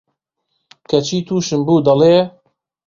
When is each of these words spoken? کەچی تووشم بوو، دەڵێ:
کەچی 0.89 1.19
تووشم 1.27 1.61
بوو، 1.65 1.85
دەڵێ: 1.87 2.15